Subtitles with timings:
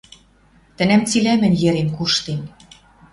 [0.75, 2.41] Тӹнӓм цилӓ мӹнь йӹрем куштен